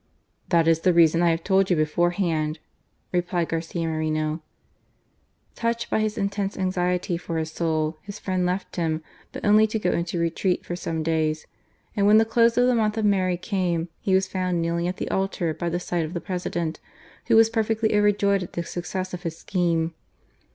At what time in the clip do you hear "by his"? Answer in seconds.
5.91-6.17